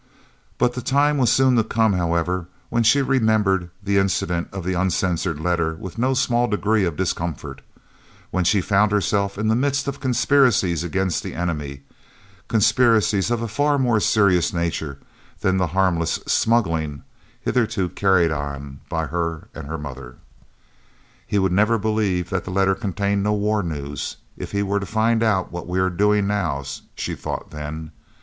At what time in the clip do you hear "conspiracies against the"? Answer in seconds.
9.99-11.35